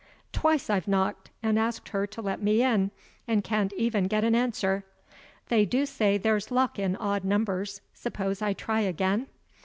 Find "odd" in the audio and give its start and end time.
6.95-7.23